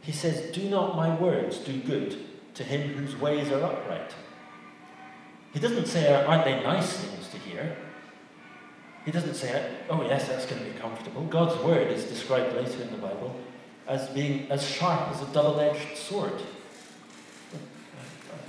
He 0.00 0.12
says, 0.12 0.52
Do 0.52 0.68
not 0.68 0.96
my 0.96 1.14
words 1.14 1.58
do 1.58 1.78
good 1.80 2.16
to 2.54 2.64
him 2.64 2.94
whose 2.94 3.16
ways 3.16 3.50
are 3.50 3.62
upright? 3.62 4.12
He 5.56 5.62
doesn't 5.62 5.86
say, 5.86 6.12
Aren't 6.12 6.44
they 6.44 6.62
nice 6.62 6.98
things 6.98 7.28
to 7.28 7.38
hear? 7.38 7.78
He 9.06 9.10
doesn't 9.10 9.36
say, 9.36 9.72
oh, 9.88 10.02
yes, 10.02 10.28
that's 10.28 10.44
going 10.44 10.62
to 10.62 10.70
be 10.70 10.78
comfortable. 10.78 11.22
God's 11.24 11.58
word 11.62 11.90
is 11.90 12.04
described 12.04 12.54
later 12.54 12.82
in 12.82 12.90
the 12.90 12.98
Bible 12.98 13.34
as 13.86 14.06
being 14.10 14.50
as 14.50 14.68
sharp 14.68 15.08
as 15.08 15.22
a 15.22 15.32
double 15.32 15.58
edged 15.58 15.96
sword. 15.96 16.42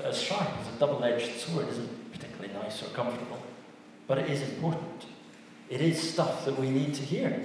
As 0.03 0.21
sharp 0.21 0.49
as 0.59 0.75
a 0.75 0.79
double 0.79 1.01
edged 1.01 1.39
sword 1.39 1.69
isn't 1.69 2.11
particularly 2.11 2.53
nice 2.53 2.83
or 2.83 2.87
comfortable, 2.87 3.41
but 4.05 4.17
it 4.17 4.29
is 4.29 4.41
important. 4.41 5.05
It 5.69 5.79
is 5.79 6.11
stuff 6.11 6.43
that 6.43 6.59
we 6.59 6.69
need 6.69 6.93
to 6.95 7.03
hear. 7.03 7.41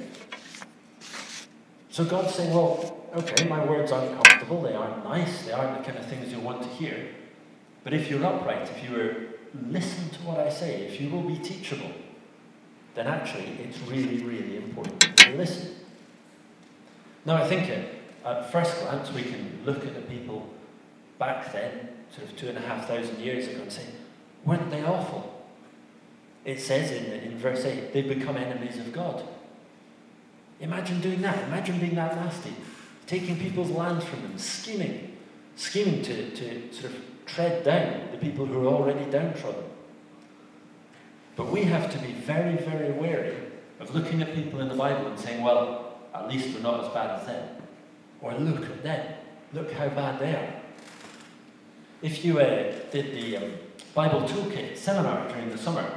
So 1.90 2.04
God's 2.04 2.34
saying, 2.34 2.52
well, 2.52 3.06
okay, 3.14 3.46
my 3.46 3.64
words 3.64 3.92
aren't 3.92 4.12
comfortable, 4.24 4.60
they 4.60 4.74
aren't 4.74 5.04
nice, 5.04 5.44
they 5.44 5.52
aren't 5.52 5.78
the 5.78 5.84
kind 5.84 6.02
of 6.02 6.10
things 6.10 6.32
you 6.32 6.40
want 6.40 6.62
to 6.62 6.68
hear. 6.68 7.10
But 7.84 7.94
if 7.94 8.10
you're 8.10 8.24
upright, 8.24 8.68
if 8.68 8.82
you 8.82 8.98
are, 8.98 9.31
listen 9.68 10.08
to 10.10 10.18
what 10.22 10.38
I 10.38 10.48
say, 10.48 10.82
if 10.82 11.00
you 11.00 11.10
will 11.10 11.22
be 11.22 11.36
teachable, 11.38 11.92
then 12.94 13.06
actually 13.06 13.58
it's 13.62 13.78
really, 13.80 14.22
really 14.22 14.56
important 14.56 15.16
to 15.18 15.32
listen. 15.36 15.76
Now, 17.24 17.36
I 17.36 17.48
think 17.48 17.68
at, 17.70 17.86
at 18.24 18.52
first 18.52 18.80
glance 18.80 19.10
we 19.12 19.22
can 19.22 19.60
look 19.64 19.86
at 19.86 19.94
the 19.94 20.00
people 20.02 20.48
back 21.18 21.52
then, 21.52 21.88
sort 22.14 22.28
of 22.28 22.36
two 22.36 22.48
and 22.48 22.58
a 22.58 22.60
half 22.60 22.88
thousand 22.88 23.18
years 23.20 23.48
ago, 23.48 23.62
and 23.62 23.72
say, 23.72 23.86
weren't 24.44 24.70
they 24.70 24.82
awful? 24.84 25.28
It 26.44 26.60
says 26.60 26.90
in, 26.90 27.04
in 27.12 27.38
verse 27.38 27.64
8, 27.64 27.92
they've 27.92 28.08
become 28.08 28.36
enemies 28.36 28.78
of 28.78 28.92
God. 28.92 29.24
Imagine 30.60 31.00
doing 31.00 31.22
that. 31.22 31.44
Imagine 31.44 31.78
being 31.78 31.94
that 31.94 32.16
nasty. 32.16 32.54
Taking 33.06 33.38
people's 33.38 33.70
land 33.70 34.02
from 34.02 34.22
them, 34.22 34.38
scheming, 34.38 35.16
scheming 35.56 36.02
to, 36.02 36.30
to 36.30 36.72
sort 36.72 36.92
of 36.92 37.00
tread 37.26 37.64
down 37.64 38.10
the 38.10 38.18
people 38.18 38.46
who 38.46 38.66
are 38.66 38.72
already 38.72 39.10
downtrodden. 39.10 39.64
But 41.36 41.50
we 41.50 41.64
have 41.64 41.90
to 41.92 41.98
be 41.98 42.12
very, 42.12 42.56
very 42.56 42.92
wary 42.92 43.36
of 43.80 43.94
looking 43.94 44.22
at 44.22 44.34
people 44.34 44.60
in 44.60 44.68
the 44.68 44.74
Bible 44.74 45.06
and 45.06 45.18
saying, 45.18 45.42
well, 45.42 45.98
at 46.14 46.28
least 46.28 46.54
we're 46.54 46.62
not 46.62 46.84
as 46.84 46.92
bad 46.92 47.20
as 47.20 47.26
them. 47.26 47.48
Or 48.20 48.34
look 48.34 48.64
at 48.64 48.82
them. 48.82 49.14
Look 49.52 49.72
how 49.72 49.88
bad 49.88 50.18
they 50.20 50.34
are. 50.34 50.52
If 52.02 52.24
you 52.24 52.40
uh, 52.40 52.72
did 52.90 53.14
the 53.14 53.36
um, 53.36 53.52
Bible 53.94 54.22
Toolkit 54.22 54.76
seminar 54.76 55.28
during 55.28 55.50
the 55.50 55.58
summer, 55.58 55.90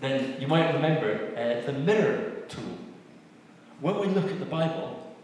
then 0.00 0.40
you 0.40 0.48
might 0.48 0.72
remember 0.72 1.30
uh, 1.36 1.66
the 1.66 1.72
mirror 1.72 2.32
tool. 2.48 2.78
When 3.80 3.98
we 4.00 4.06
look 4.08 4.30
at 4.30 4.38
the 4.38 4.46
Bible, 4.46 5.14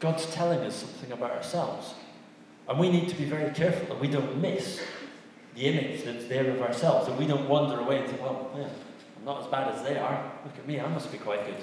God's 0.00 0.26
telling 0.26 0.60
us 0.60 0.76
something 0.76 1.12
about 1.12 1.30
ourselves. 1.30 1.94
And 2.68 2.78
we 2.78 2.90
need 2.90 3.08
to 3.08 3.14
be 3.14 3.24
very 3.24 3.52
careful 3.54 3.86
that 3.88 4.00
we 4.00 4.08
don't 4.08 4.40
miss 4.40 4.82
the 5.54 5.66
image 5.66 6.04
that's 6.04 6.26
there 6.26 6.50
of 6.50 6.60
ourselves, 6.60 7.08
and 7.08 7.18
we 7.18 7.26
don't 7.26 7.48
wander 7.48 7.80
away 7.80 7.98
and 8.00 8.08
think, 8.08 8.20
well, 8.20 8.50
yeah, 8.56 8.68
I'm 9.18 9.24
not 9.24 9.42
as 9.42 9.46
bad 9.46 9.74
as 9.74 9.82
they 9.82 9.98
are. 9.98 10.32
Look 10.44 10.58
at 10.58 10.66
me, 10.66 10.80
I 10.80 10.88
must 10.88 11.10
be 11.10 11.18
quite 11.18 11.46
good. 11.46 11.62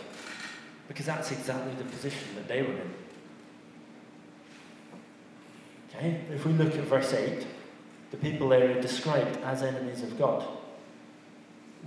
Because 0.88 1.06
that's 1.06 1.32
exactly 1.32 1.74
the 1.76 1.84
position 1.84 2.36
that 2.36 2.48
they 2.48 2.62
were 2.62 2.74
in. 2.74 2.94
Okay, 5.90 6.22
if 6.32 6.46
we 6.46 6.54
look 6.54 6.76
at 6.76 6.86
verse 6.86 7.14
8, 7.14 7.46
the 8.12 8.18
people 8.18 8.50
there 8.50 8.78
are 8.78 8.82
described 8.82 9.38
as 9.44 9.62
enemies 9.62 10.02
of 10.02 10.18
God. 10.18 10.46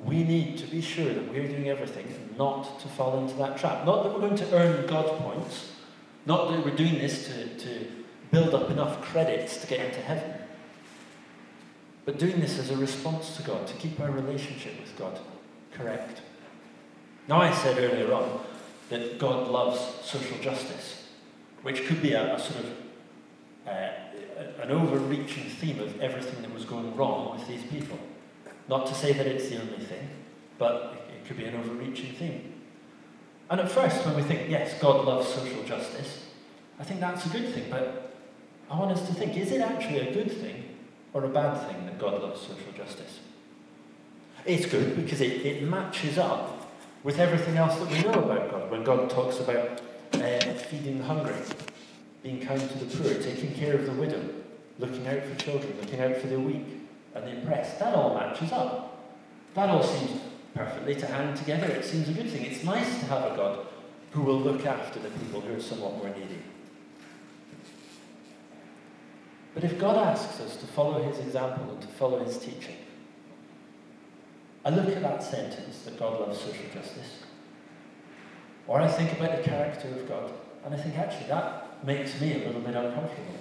We 0.04 0.22
need 0.22 0.58
to 0.58 0.66
be 0.66 0.80
sure 0.80 1.12
that 1.12 1.28
we're 1.32 1.48
doing 1.48 1.68
everything 1.68 2.06
not 2.38 2.78
to 2.80 2.88
fall 2.88 3.18
into 3.18 3.34
that 3.36 3.58
trap. 3.58 3.84
Not 3.84 4.04
that 4.04 4.12
we're 4.12 4.20
going 4.20 4.36
to 4.36 4.54
earn 4.54 4.86
God 4.86 5.06
points, 5.18 5.72
not 6.26 6.50
that 6.50 6.64
we're 6.64 6.76
doing 6.76 6.98
this 6.98 7.26
to, 7.28 7.58
to 7.58 7.86
build 8.30 8.54
up 8.54 8.70
enough 8.70 9.00
credits 9.02 9.58
to 9.58 9.66
get 9.66 9.80
into 9.80 10.00
heaven, 10.00 10.32
but 12.04 12.18
doing 12.18 12.40
this 12.40 12.58
as 12.58 12.70
a 12.70 12.76
response 12.76 13.36
to 13.36 13.42
God, 13.42 13.66
to 13.66 13.74
keep 13.74 13.98
our 14.00 14.10
relationship 14.10 14.78
with 14.80 14.96
God 14.96 15.18
correct. 15.72 16.22
Now, 17.28 17.40
I 17.40 17.52
said 17.52 17.78
earlier 17.78 18.12
on 18.12 18.40
that 18.90 19.18
God 19.18 19.48
loves 19.48 19.80
social 20.04 20.38
justice, 20.38 21.08
which 21.62 21.84
could 21.86 22.00
be 22.00 22.12
a, 22.12 22.36
a 22.36 22.38
sort 22.38 22.64
of 22.64 22.72
uh, 23.66 23.90
an 24.62 24.70
overreaching 24.70 25.44
theme 25.44 25.80
of 25.80 26.00
everything 26.00 26.40
that 26.42 26.54
was 26.54 26.64
going 26.64 26.94
wrong 26.94 27.36
with 27.36 27.48
these 27.48 27.64
people. 27.64 27.98
Not 28.68 28.86
to 28.86 28.94
say 28.94 29.12
that 29.12 29.26
it's 29.26 29.48
the 29.48 29.60
only 29.60 29.78
thing, 29.78 30.08
but 30.58 31.08
it 31.08 31.26
could 31.26 31.36
be 31.36 31.44
an 31.44 31.56
overreaching 31.56 32.14
theme. 32.14 32.52
And 33.50 33.60
at 33.60 33.70
first, 33.70 34.04
when 34.04 34.16
we 34.16 34.22
think, 34.22 34.50
yes, 34.50 34.80
God 34.80 35.04
loves 35.04 35.28
social 35.28 35.62
justice, 35.64 36.26
I 36.78 36.84
think 36.84 37.00
that's 37.00 37.26
a 37.26 37.28
good 37.28 37.52
thing, 37.52 37.64
but 37.70 38.05
I 38.70 38.78
want 38.78 38.92
us 38.92 39.06
to 39.06 39.14
think, 39.14 39.36
is 39.36 39.52
it 39.52 39.60
actually 39.60 40.00
a 40.00 40.12
good 40.12 40.30
thing 40.30 40.64
or 41.12 41.24
a 41.24 41.28
bad 41.28 41.66
thing 41.68 41.86
that 41.86 41.98
God 41.98 42.20
loves 42.20 42.40
social 42.40 42.72
justice? 42.76 43.20
It's 44.44 44.66
good 44.66 44.96
because 44.96 45.20
it, 45.20 45.44
it 45.46 45.62
matches 45.62 46.18
up 46.18 46.70
with 47.04 47.18
everything 47.18 47.56
else 47.56 47.78
that 47.78 47.88
we 47.88 48.00
know 48.02 48.24
about 48.24 48.50
God. 48.50 48.70
When 48.70 48.82
God 48.82 49.10
talks 49.10 49.38
about 49.38 49.80
uh, 50.14 50.40
feeding 50.68 50.98
the 50.98 51.04
hungry, 51.04 51.34
being 52.22 52.40
kind 52.40 52.60
to 52.60 52.78
the 52.78 52.96
poor, 52.96 53.14
taking 53.14 53.54
care 53.54 53.74
of 53.74 53.86
the 53.86 53.92
widow, 53.92 54.22
looking 54.78 55.06
out 55.06 55.22
for 55.22 55.34
children, 55.36 55.72
looking 55.80 56.00
out 56.00 56.16
for 56.16 56.26
the 56.26 56.38
weak 56.38 56.66
and 57.14 57.24
the 57.24 57.38
oppressed, 57.38 57.78
that 57.78 57.94
all 57.94 58.14
matches 58.14 58.52
up. 58.52 59.04
That 59.54 59.70
all 59.70 59.82
seems 59.82 60.20
perfectly 60.54 60.94
to 60.96 61.06
hang 61.06 61.34
together. 61.34 61.66
It 61.66 61.84
seems 61.84 62.08
a 62.08 62.12
good 62.12 62.30
thing. 62.30 62.44
It's 62.44 62.64
nice 62.64 62.98
to 63.00 63.06
have 63.06 63.32
a 63.32 63.36
God 63.36 63.66
who 64.10 64.22
will 64.22 64.40
look 64.40 64.66
after 64.66 64.98
the 64.98 65.10
people 65.10 65.40
who 65.40 65.54
are 65.54 65.60
somewhat 65.60 65.96
more 65.96 66.08
needy. 66.08 66.40
But 69.56 69.64
if 69.64 69.78
God 69.78 69.96
asks 69.96 70.38
us 70.40 70.56
to 70.56 70.66
follow 70.66 71.02
his 71.02 71.18
example 71.18 71.70
and 71.70 71.80
to 71.80 71.88
follow 71.88 72.22
his 72.22 72.36
teaching, 72.36 72.76
I 74.66 74.68
look 74.68 74.86
at 74.88 75.00
that 75.00 75.22
sentence 75.22 75.80
that 75.86 75.98
God 75.98 76.20
loves 76.20 76.38
social 76.38 76.66
justice, 76.74 77.20
or 78.66 78.82
I 78.82 78.86
think 78.86 79.12
about 79.12 79.38
the 79.38 79.42
character 79.48 79.88
of 79.88 80.06
God, 80.06 80.30
and 80.62 80.74
I 80.74 80.76
think 80.76 80.98
actually 80.98 81.28
that 81.28 81.82
makes 81.86 82.20
me 82.20 82.34
a 82.34 82.46
little 82.46 82.60
bit 82.60 82.74
uncomfortable. 82.74 83.34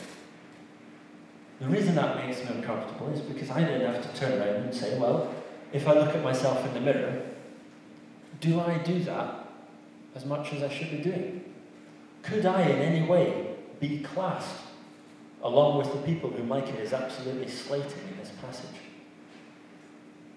The 1.60 1.67
reason 1.67 1.95
that 1.95 2.25
makes 2.25 2.39
me 2.39 2.48
uncomfortable 2.55 3.12
is 3.12 3.19
because 3.19 3.50
I 3.50 3.60
then 3.65 3.81
have 3.81 4.01
to 4.01 4.17
turn 4.17 4.39
around 4.39 4.55
and 4.55 4.74
say, 4.74 4.98
well, 4.98 5.36
if 5.74 5.86
I 5.86 5.95
look 5.95 6.15
at 6.15 6.24
myself 6.24 6.65
in 6.65 6.75
the 6.75 6.79
mirror, 6.79 7.24
do 8.39 8.62
I 8.62 8.77
do 8.77 9.00
that 9.01 9.50
as 10.15 10.24
much 10.24 10.53
as 10.53 10.63
I 10.63 10.69
should 10.69 10.91
be 10.91 11.00
doing? 11.00 11.43
Could 12.24 12.45
I 12.45 12.62
in 12.62 12.79
any 12.79 13.05
way 13.05 13.48
be 13.81 14.00
classed 14.00 14.62
along 15.44 15.77
with 15.77 15.92
the 15.92 16.00
people 16.00 16.30
who 16.30 16.44
Micah 16.44 16.80
is 16.80 16.94
absolutely 16.94 17.48
slating 17.48 18.08
in 18.10 18.18
this 18.18 18.32
passage? 18.42 18.80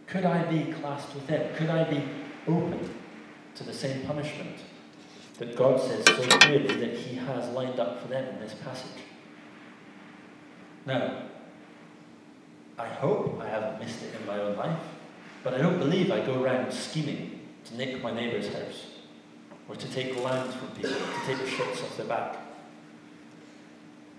Could 0.07 0.25
I 0.25 0.43
be 0.45 0.73
classed 0.73 1.15
with 1.15 1.27
them? 1.27 1.55
Could 1.55 1.71
I 1.71 1.85
be 1.85 2.03
open 2.47 2.95
to 3.55 3.65
the 3.65 3.75
same 3.75 4.07
punishment 4.07 4.57
that 5.39 5.57
God 5.57 5.81
says 5.81 6.05
so 6.05 6.39
clearly 6.39 6.75
that 6.77 6.95
He 6.97 7.17
has 7.17 7.49
lined 7.51 7.79
up 7.79 8.01
for 8.01 8.09
them 8.09 8.35
in 8.35 8.41
this 8.41 8.55
passage? 8.55 9.03
Now, 10.87 11.23
I 12.79 12.87
hope 12.87 13.41
I 13.43 13.49
haven't 13.49 13.81
missed 13.81 14.03
it 14.03 14.15
in 14.19 14.27
my 14.27 14.39
own 14.39 14.57
life, 14.57 14.79
but 15.43 15.53
I 15.53 15.59
don't 15.59 15.79
believe 15.79 16.11
I 16.11 16.25
go 16.25 16.43
around 16.43 16.73
scheming 16.73 17.41
to 17.65 17.77
nick 17.77 18.03
my 18.03 18.13
neighbour's 18.13 18.49
house 18.53 18.87
or 19.69 19.77
to 19.77 19.89
take 19.91 20.17
land 20.23 20.53
from 20.55 20.69
people, 20.69 20.91
to 20.91 21.27
take 21.27 21.39
the 21.39 21.51
shirts 21.51 21.83
off 21.83 21.97
their 21.97 22.07
back. 22.07 22.37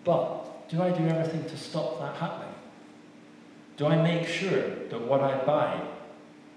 But 0.03 0.48
do 0.69 0.81
I 0.81 0.91
do 0.91 1.07
everything 1.07 1.43
to 1.49 1.57
stop 1.57 1.99
that 1.99 2.15
happening? 2.15 2.53
Do 3.77 3.87
I 3.87 4.01
make 4.01 4.27
sure 4.27 4.61
that 4.89 5.01
what 5.01 5.21
I 5.21 5.43
buy 5.43 5.81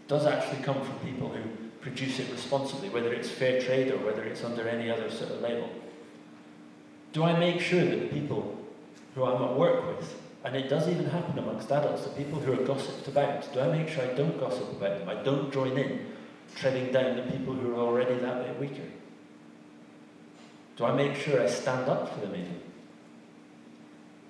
does 0.09 0.27
actually 0.27 0.63
come 0.63 0.83
from 0.83 0.99
people 0.99 1.29
who 1.29 1.43
produce 1.81 2.19
it 2.19 2.31
responsibly, 2.31 2.89
whether 2.91 3.13
it's 3.13 3.29
fair 3.29 3.61
trade 3.61 3.93
or 3.93 3.99
whether 3.99 4.23
it's 4.25 4.45
under 4.45 4.69
any 4.69 4.91
other 4.91 5.11
sort 5.11 5.31
of 5.31 5.41
label? 5.41 5.69
Do 7.13 7.25
I 7.25 7.39
make 7.39 7.61
sure 7.61 7.85
that 7.85 8.01
the 8.01 8.09
people 8.09 8.59
who 9.15 9.25
I'm 9.25 9.43
at 9.43 9.57
work 9.57 9.87
with, 9.87 10.21
and 10.45 10.57
it 10.57 10.69
does 10.69 10.89
even 10.89 11.07
happen 11.07 11.39
amongst 11.39 11.71
adults, 11.71 12.05
the 12.05 12.11
people 12.11 12.41
who 12.41 12.53
are 12.53 12.65
gossiped 12.65 13.09
about, 13.09 13.53
do 13.53 13.61
I 13.61 13.69
make 13.69 13.89
sure 13.89 14.03
I 14.03 14.15
don't 14.15 14.39
gossip 14.39 14.71
about 14.73 14.99
them? 14.99 15.09
I 15.09 15.23
don't 15.23 15.53
join 15.53 15.79
in 15.79 16.07
treading 16.55 16.93
down 16.93 17.17
the 17.17 17.23
people 17.23 17.55
who 17.55 17.75
are 17.75 17.79
already 17.79 18.15
that 18.17 18.45
bit 18.45 18.61
weaker? 18.61 18.89
Do 20.77 20.85
I 20.85 20.93
make 20.93 21.17
sure 21.17 21.41
I 21.41 21.47
stand 21.47 21.89
up 21.89 22.13
for 22.13 22.21
them 22.21 22.35
even? 22.35 22.61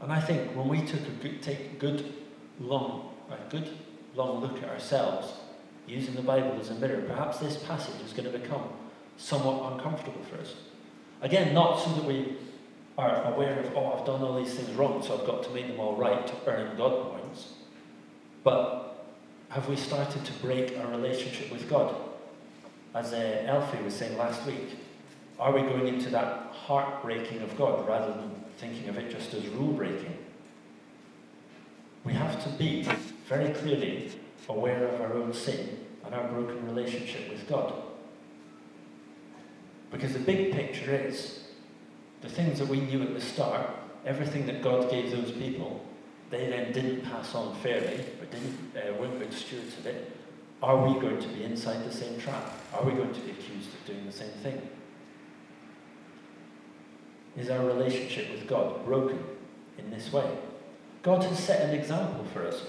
And 0.02 0.12
I 0.12 0.20
think 0.20 0.50
when 0.56 0.68
we 0.68 0.82
took 0.82 1.00
a 1.00 1.10
good, 1.22 1.40
take 1.40 1.60
a 1.60 1.76
good 1.78 2.12
long, 2.58 3.14
a 3.30 3.50
good 3.50 3.70
long 4.16 4.40
look 4.40 4.60
at 4.62 4.68
ourselves, 4.68 5.32
using 5.86 6.14
the 6.14 6.22
Bible 6.22 6.58
as 6.60 6.70
a 6.70 6.74
mirror, 6.74 7.02
perhaps 7.02 7.38
this 7.38 7.56
passage 7.56 8.00
is 8.04 8.12
going 8.12 8.30
to 8.30 8.36
become 8.36 8.64
somewhat 9.16 9.72
uncomfortable 9.72 10.22
for 10.28 10.38
us. 10.40 10.54
Again, 11.20 11.54
not 11.54 11.76
so 11.76 11.92
that 11.94 12.04
we 12.04 12.36
are 12.98 13.32
aware 13.32 13.60
of, 13.60 13.76
oh, 13.76 13.92
I've 13.92 14.04
done 14.04 14.22
all 14.22 14.42
these 14.42 14.54
things 14.54 14.70
wrong, 14.72 15.02
so 15.02 15.18
I've 15.18 15.26
got 15.26 15.44
to 15.44 15.50
make 15.50 15.68
them 15.68 15.78
all 15.78 15.96
right 15.96 16.26
to 16.26 16.34
earn 16.46 16.76
God 16.76 17.12
points. 17.12 17.52
But 18.42 19.06
have 19.50 19.68
we 19.68 19.76
started 19.76 20.24
to 20.24 20.32
break 20.34 20.76
our 20.78 20.88
relationship 20.88 21.52
with 21.52 21.70
God? 21.70 21.94
As 22.94 23.12
uh, 23.12 23.44
Elfie 23.46 23.82
was 23.82 23.94
saying 23.94 24.18
last 24.18 24.44
week, 24.46 24.76
are 25.38 25.52
we 25.52 25.62
going 25.62 25.86
into 25.86 26.10
that 26.10 26.52
heartbreaking 26.52 27.40
of 27.42 27.56
God 27.56 27.86
rather 27.86 28.12
than 28.12 28.41
thinking 28.62 28.88
of 28.88 28.96
it 28.96 29.10
just 29.10 29.34
as 29.34 29.44
rule 29.48 29.72
breaking. 29.72 30.16
We 32.04 32.12
have 32.12 32.40
to 32.44 32.48
be 32.50 32.88
very 33.28 33.52
clearly 33.54 34.12
aware 34.48 34.86
of 34.86 35.00
our 35.00 35.14
own 35.14 35.34
sin 35.34 35.80
and 36.04 36.14
our 36.14 36.28
broken 36.28 36.64
relationship 36.64 37.28
with 37.28 37.48
God. 37.48 37.74
Because 39.90 40.12
the 40.12 40.20
big 40.20 40.52
picture 40.52 40.94
is 40.94 41.48
the 42.20 42.28
things 42.28 42.60
that 42.60 42.68
we 42.68 42.78
knew 42.80 43.02
at 43.02 43.14
the 43.14 43.20
start, 43.20 43.68
everything 44.06 44.46
that 44.46 44.62
God 44.62 44.88
gave 44.88 45.10
those 45.10 45.32
people, 45.32 45.84
they 46.30 46.46
then 46.48 46.72
didn't 46.72 47.00
pass 47.02 47.34
on 47.34 47.56
fairly, 47.56 48.04
or 48.20 48.26
didn't, 48.30 48.58
uh, 48.76 48.94
weren't 48.94 49.18
good 49.18 49.32
stewards 49.32 49.76
of 49.78 49.86
it. 49.86 50.16
Are 50.62 50.86
we 50.86 51.00
going 51.00 51.20
to 51.20 51.28
be 51.28 51.42
inside 51.42 51.84
the 51.84 51.92
same 51.92 52.16
trap? 52.20 52.60
Are 52.72 52.84
we 52.84 52.92
going 52.92 53.12
to 53.12 53.20
be 53.22 53.32
accused 53.32 53.70
of 53.74 53.84
doing 53.86 54.06
the 54.06 54.12
same 54.12 54.30
thing? 54.44 54.62
Is 57.36 57.50
our 57.50 57.64
relationship 57.64 58.30
with 58.30 58.46
God 58.46 58.84
broken 58.84 59.22
in 59.78 59.90
this 59.90 60.12
way? 60.12 60.30
God 61.02 61.24
has 61.24 61.38
set 61.38 61.68
an 61.68 61.74
example 61.74 62.24
for 62.32 62.46
us 62.46 62.62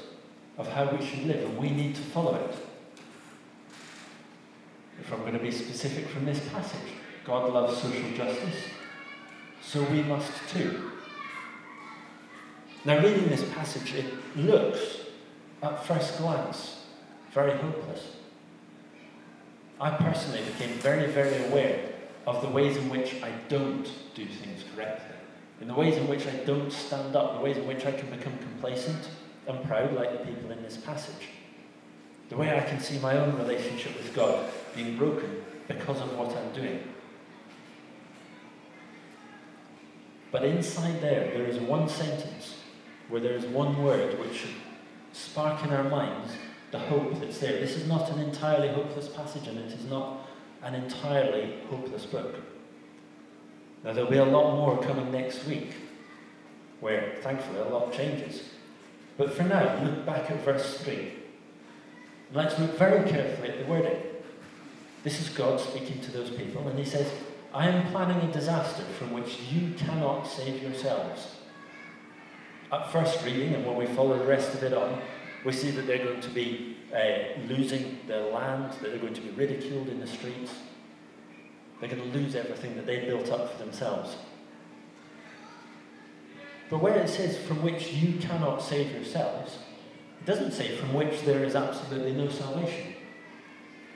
of 0.58 0.68
how 0.68 0.86
we 0.86 1.06
should 1.06 1.26
live, 1.26 1.44
and 1.44 1.58
we 1.58 1.70
need 1.70 1.96
to 1.96 2.02
follow 2.02 2.36
it. 2.36 2.56
If 5.00 5.12
I'm 5.12 5.22
going 5.22 5.34
to 5.34 5.40
be 5.40 5.52
specific 5.52 6.08
from 6.08 6.26
this 6.26 6.40
passage, 6.50 6.94
God 7.26 7.52
loves 7.52 7.82
social 7.82 8.12
justice, 8.16 8.56
so 9.62 9.84
we 9.84 10.04
must 10.04 10.32
too. 10.50 10.92
Now, 12.86 13.00
reading 13.00 13.30
this 13.30 13.44
passage, 13.54 13.94
it 13.94 14.06
looks, 14.36 14.98
at 15.62 15.86
first 15.86 16.18
glance, 16.18 16.86
very 17.32 17.58
hopeless. 17.58 18.18
I 19.80 19.92
personally 19.92 20.42
became 20.44 20.78
very, 20.80 21.08
very 21.12 21.46
aware 21.46 21.93
of 22.26 22.42
the 22.42 22.48
ways 22.48 22.78
in 22.78 22.90
which 22.90 23.22
I 23.22 23.32
don't 23.50 23.90
do 24.16 24.26
things 24.26 24.64
correctly, 24.76 25.16
in 25.62 25.68
the 25.68 25.74
ways 25.74 25.98
in 25.98 26.08
which 26.08 26.26
I 26.26 26.36
don't 26.46 26.72
stand 26.72 27.16
up, 27.16 27.36
the 27.36 27.42
ways 27.42 27.58
in 27.58 27.68
which 27.68 27.86
I 27.86 27.92
can 27.92 28.10
become 28.10 28.38
complacent 28.38 29.10
and 29.48 29.64
proud, 29.66 29.94
like 29.94 30.12
the 30.12 30.26
people 30.26 30.52
in 30.52 30.64
this 30.64 30.78
passage. 30.78 31.28
The 32.30 32.38
way 32.38 32.58
I 32.58 32.62
can 32.62 32.80
see 32.80 33.00
my 33.00 33.18
own 33.18 33.38
relationship 33.38 33.96
with 33.98 34.14
God 34.16 34.50
being 34.74 34.98
broken 34.98 35.44
because 35.68 36.02
of 36.02 36.18
what 36.18 36.36
I'm 36.36 36.52
doing. 36.54 36.84
But 40.32 40.46
inside 40.46 41.02
there, 41.02 41.32
there 41.32 41.46
is 41.46 41.60
one 41.60 41.88
sentence 41.88 42.58
where 43.10 43.22
there 43.22 43.34
is 43.34 43.46
one 43.46 43.84
word 43.84 44.18
which 44.20 44.38
should 44.38 44.56
spark 45.12 45.64
in 45.64 45.72
our 45.72 45.84
minds 45.84 46.34
the 46.72 46.80
hope 46.80 47.20
that's 47.20 47.38
there. 47.38 47.60
This 47.60 47.76
is 47.76 47.88
not 47.88 48.10
an 48.10 48.20
entirely 48.20 48.70
hopeless 48.70 49.08
passage, 49.08 49.48
and 49.48 49.60
it 49.60 49.72
is 49.72 49.86
not 49.86 50.23
an 50.64 50.76
entirely 50.76 51.58
hopeless 51.70 52.06
book. 52.06 52.36
Now, 53.84 53.94
there'll 53.94 54.10
be 54.10 54.18
a 54.18 54.26
lot 54.26 54.56
more 54.56 54.82
coming 54.82 55.12
next 55.12 55.46
week, 55.46 55.74
where 56.80 57.16
thankfully 57.22 57.60
a 57.60 57.66
lot 57.66 57.92
changes. 57.92 58.44
But 59.18 59.34
for 59.34 59.44
now, 59.44 59.84
look 59.84 60.06
back 60.06 60.32
at 60.32 60.44
verse 60.44 60.78
3. 60.80 61.14
Let's 62.34 62.58
look 62.58 62.78
very 62.78 63.08
carefully 63.10 63.50
at 63.50 63.60
the 63.60 63.66
wording. 63.66 64.02
This 65.04 65.22
is 65.22 65.30
God 65.30 65.60
speaking 65.60 66.00
to 66.02 66.12
those 66.12 66.30
people, 66.30 66.68
and 66.68 66.80
He 66.80 66.86
says, 66.86 67.12
I 67.54 67.68
am 67.68 67.92
planning 67.92 68.28
a 68.28 68.34
disaster 68.34 68.84
from 68.98 69.12
which 69.12 69.40
you 69.52 69.74
cannot 69.76 70.24
save 70.24 70.64
yourselves. 70.64 71.36
At 72.72 72.92
first 72.92 73.24
reading, 73.24 73.54
and 73.54 73.66
when 73.66 73.76
we 73.76 73.86
follow 73.86 74.18
the 74.18 74.26
rest 74.26 74.56
of 74.56 74.64
it 74.64 74.74
on, 74.74 75.00
we 75.44 75.52
see 75.52 75.70
that 75.72 75.86
they're 75.86 76.04
going 76.04 76.22
to 76.22 76.30
be 76.30 76.73
uh, 76.94 77.40
losing 77.48 78.00
their 78.08 78.24
land, 78.30 78.74
that 78.74 78.84
they're 78.84 78.98
going 78.98 79.14
to 79.14 79.22
be 79.22 79.32
ridiculed 79.32 79.90
in 79.90 80.00
the 80.00 80.08
streets. 80.08 80.54
They're 81.80 81.90
going 81.90 82.12
to 82.12 82.18
lose 82.18 82.36
everything 82.36 82.76
that 82.76 82.86
they 82.86 83.06
built 83.06 83.32
up 83.32 83.52
for 83.52 83.58
themselves. 83.58 84.16
But 86.70 86.82
where 86.82 86.98
it 86.98 87.10
says, 87.10 87.38
from 87.38 87.62
which 87.62 87.92
you 87.94 88.20
cannot 88.20 88.62
save 88.62 88.92
yourselves, 88.92 89.58
it 90.20 90.26
doesn't 90.26 90.54
say 90.54 90.76
from 90.78 90.94
which 90.94 91.22
there 91.22 91.44
is 91.44 91.56
absolutely 91.56 92.14
no 92.14 92.30
salvation. 92.30 92.94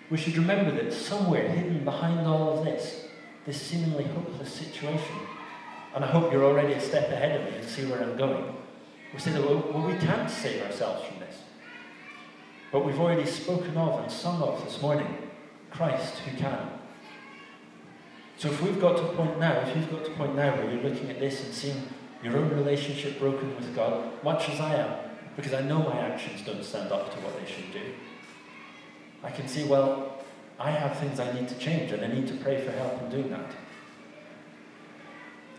We 0.09 0.17
should 0.17 0.37
remember 0.37 0.71
that 0.71 0.93
somewhere 0.93 1.47
hidden 1.47 1.83
behind 1.83 2.27
all 2.27 2.57
of 2.57 2.65
this 2.65 3.07
this 3.47 3.61
seemingly 3.61 4.03
hopeless 4.03 4.53
situation. 4.53 5.15
And 5.95 6.03
I 6.03 6.07
hope 6.07 6.31
you're 6.31 6.43
already 6.43 6.73
a 6.73 6.81
step 6.81 7.09
ahead 7.09 7.39
of 7.39 7.51
me 7.51 7.57
and 7.57 7.67
see 7.67 7.85
where 7.85 8.03
I'm 8.03 8.17
going. 8.17 8.53
We 9.13 9.19
say 9.19 9.31
that, 9.31 9.41
well, 9.41 9.87
we 9.87 9.97
can't 9.97 10.29
save 10.29 10.63
ourselves 10.63 11.07
from 11.07 11.19
this. 11.19 11.37
But 12.71 12.85
we've 12.85 12.99
already 12.99 13.25
spoken 13.25 13.77
of 13.77 14.01
and 14.01 14.11
sung 14.11 14.41
of 14.41 14.63
this 14.65 14.81
morning 14.81 15.07
Christ 15.71 16.15
who 16.19 16.37
can. 16.37 16.71
So 18.37 18.49
if 18.49 18.61
we've 18.61 18.79
got 18.79 18.97
to 18.97 19.03
a 19.03 19.15
point 19.15 19.39
now, 19.39 19.53
if 19.61 19.75
you've 19.75 19.89
got 19.89 20.05
to 20.05 20.11
a 20.11 20.15
point 20.15 20.35
now 20.35 20.55
where 20.55 20.71
you're 20.71 20.83
looking 20.83 21.09
at 21.09 21.19
this 21.19 21.43
and 21.43 21.53
seeing 21.53 21.81
your 22.23 22.37
own 22.37 22.49
relationship 22.49 23.19
broken 23.19 23.55
with 23.55 23.75
God, 23.75 24.23
much 24.23 24.49
as 24.49 24.59
I 24.59 24.75
am, 24.75 24.95
because 25.35 25.53
I 25.53 25.61
know 25.61 25.79
my 25.79 25.99
actions 25.99 26.41
don't 26.45 26.63
stand 26.63 26.91
up 26.91 27.13
to 27.13 27.19
what 27.21 27.39
they 27.39 27.51
should 27.51 27.71
do, 27.71 27.93
I 29.23 29.31
can 29.31 29.47
see, 29.47 29.63
well, 29.63 30.23
I 30.59 30.71
have 30.71 30.97
things 30.99 31.19
I 31.19 31.31
need 31.33 31.47
to 31.49 31.55
change 31.55 31.91
and 31.91 32.03
I 32.03 32.07
need 32.07 32.27
to 32.27 32.35
pray 32.35 32.63
for 32.63 32.71
help 32.71 33.01
in 33.01 33.09
doing 33.09 33.29
that. 33.29 33.51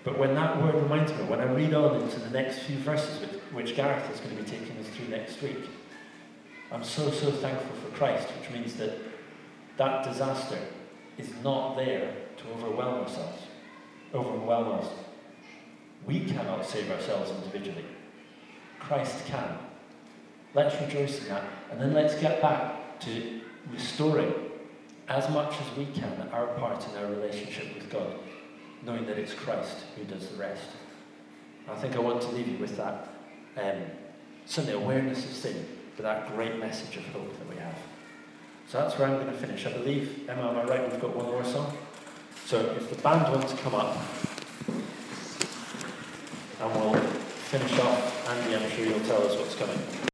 But 0.04 0.18
when 0.18 0.34
that 0.34 0.62
word 0.62 0.74
reminds 0.74 1.12
me, 1.12 1.24
when 1.24 1.40
I 1.40 1.52
read 1.52 1.74
on 1.74 2.00
into 2.00 2.20
the 2.20 2.30
next 2.30 2.60
few 2.60 2.76
verses, 2.78 3.28
which 3.52 3.74
Gareth 3.74 4.10
is 4.12 4.20
going 4.20 4.36
to 4.36 4.42
be 4.42 4.48
taking 4.48 4.76
us 4.78 4.86
through 4.88 5.08
next 5.08 5.42
week, 5.42 5.68
I'm 6.70 6.84
so, 6.84 7.10
so 7.10 7.30
thankful 7.30 7.76
for 7.76 7.96
Christ, 7.96 8.28
which 8.28 8.50
means 8.50 8.75
that 8.76 8.92
that 9.78 10.04
disaster 10.04 10.58
is 11.16 11.30
not 11.42 11.76
there 11.76 12.12
to 12.37 12.48
overwhelm 12.50 13.02
ourselves, 13.02 13.42
overwhelm 14.14 14.81
us. 14.81 14.87
We 16.07 16.20
cannot 16.20 16.64
save 16.66 16.90
ourselves 16.90 17.31
individually. 17.31 17.85
Christ 18.78 19.26
can. 19.26 19.59
Let's 20.54 20.81
rejoice 20.81 21.20
in 21.22 21.28
that, 21.28 21.44
and 21.70 21.81
then 21.81 21.92
let's 21.92 22.14
get 22.14 22.40
back 22.40 23.00
to 23.00 23.40
restoring 23.72 24.33
as 25.09 25.28
much 25.31 25.54
as 25.61 25.76
we 25.76 25.87
can 25.87 26.28
our 26.33 26.48
part 26.59 26.87
in 26.88 26.96
our 26.96 27.11
relationship 27.11 27.74
with 27.74 27.90
God, 27.90 28.14
knowing 28.85 29.07
that 29.07 29.18
it's 29.18 29.35
Christ 29.35 29.76
who 29.96 30.04
does 30.04 30.28
the 30.28 30.37
rest. 30.37 30.68
I 31.68 31.74
think 31.76 31.96
I 31.96 31.98
want 31.98 32.22
to 32.22 32.28
leave 32.28 32.48
you 32.48 32.59
with 32.59 32.76
that 32.76 33.09
um, 33.57 33.83
certainly 34.46 34.83
awareness 34.83 35.24
of 35.24 35.33
sin, 35.33 35.66
but 35.98 36.04
that 36.04 36.32
great 36.37 36.61
message 36.61 36.96
of 36.96 37.04
hope 37.08 37.37
that 37.40 37.48
we 37.48 37.56
have. 37.56 37.74
So 38.68 38.78
that's 38.78 38.96
where 38.96 39.08
I'm 39.08 39.14
going 39.14 39.26
to 39.26 39.32
finish. 39.32 39.66
I 39.66 39.72
believe, 39.72 40.28
Emma, 40.28 40.50
am 40.50 40.56
I 40.58 40.64
right? 40.64 40.92
We've 40.92 41.00
got 41.00 41.14
one 41.14 41.26
more 41.26 41.44
song. 41.44 41.76
So 42.44 42.61
if 42.61 42.88
the 42.88 43.02
band 43.02 43.34
wants 43.34 43.52
to 43.52 43.58
come 43.58 43.74
up, 43.74 43.96
and 46.61 46.74
we'll 46.74 46.94
finish 46.94 47.78
off, 47.80 48.28
Andy, 48.30 48.54
I'm 48.54 48.70
sure 48.70 48.87
you'll 48.87 49.00
tell 49.00 49.26
us 49.26 49.37
what's 49.37 49.56
coming. 49.56 50.08